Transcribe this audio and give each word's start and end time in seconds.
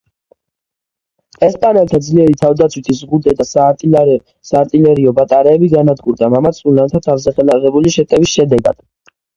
ესპანელთა 1.47 1.99
ძლიერი 2.05 2.37
თავდაცვითი 2.45 2.97
ზღუდე 3.01 3.35
და 3.43 3.47
საარტილერიო 3.51 5.17
ბატარეები 5.21 5.73
განადგურდა 5.77 6.35
მამაც 6.39 6.65
ულანთა 6.73 7.07
თავზეხელაღებული 7.11 7.97
შეტევის 8.01 8.37
შედეგად. 8.39 8.85